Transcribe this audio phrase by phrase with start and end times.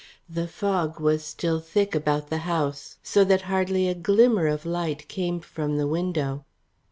[0.27, 5.07] The fog was still thick about the house, so that hardly a glimmer of light
[5.07, 6.43] came from the window.